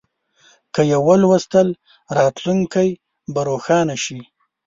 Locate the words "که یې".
0.73-0.97